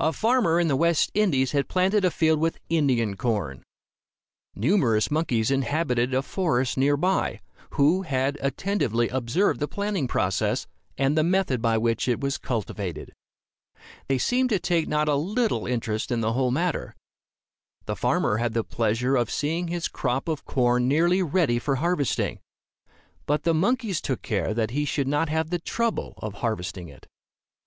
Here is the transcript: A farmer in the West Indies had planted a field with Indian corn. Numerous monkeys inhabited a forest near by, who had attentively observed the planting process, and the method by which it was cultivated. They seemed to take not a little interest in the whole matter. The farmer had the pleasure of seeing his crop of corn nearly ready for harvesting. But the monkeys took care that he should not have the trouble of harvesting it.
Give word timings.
A 0.00 0.10
farmer 0.14 0.58
in 0.58 0.68
the 0.68 0.74
West 0.74 1.10
Indies 1.12 1.52
had 1.52 1.68
planted 1.68 2.02
a 2.02 2.10
field 2.10 2.40
with 2.40 2.56
Indian 2.70 3.14
corn. 3.14 3.62
Numerous 4.54 5.10
monkeys 5.10 5.50
inhabited 5.50 6.14
a 6.14 6.22
forest 6.22 6.78
near 6.78 6.96
by, 6.96 7.42
who 7.72 8.04
had 8.04 8.38
attentively 8.40 9.10
observed 9.10 9.60
the 9.60 9.68
planting 9.68 10.08
process, 10.08 10.66
and 10.96 11.14
the 11.14 11.22
method 11.22 11.60
by 11.60 11.76
which 11.76 12.08
it 12.08 12.20
was 12.22 12.38
cultivated. 12.38 13.12
They 14.08 14.16
seemed 14.16 14.48
to 14.48 14.58
take 14.58 14.88
not 14.88 15.08
a 15.10 15.14
little 15.14 15.66
interest 15.66 16.10
in 16.10 16.22
the 16.22 16.32
whole 16.32 16.50
matter. 16.50 16.96
The 17.84 17.96
farmer 17.96 18.38
had 18.38 18.54
the 18.54 18.64
pleasure 18.64 19.14
of 19.16 19.30
seeing 19.30 19.68
his 19.68 19.88
crop 19.88 20.26
of 20.26 20.46
corn 20.46 20.88
nearly 20.88 21.22
ready 21.22 21.58
for 21.58 21.74
harvesting. 21.76 22.40
But 23.26 23.42
the 23.42 23.52
monkeys 23.52 24.00
took 24.00 24.22
care 24.22 24.54
that 24.54 24.70
he 24.70 24.86
should 24.86 25.06
not 25.06 25.28
have 25.28 25.50
the 25.50 25.58
trouble 25.60 26.14
of 26.16 26.36
harvesting 26.36 26.88
it. 26.88 27.06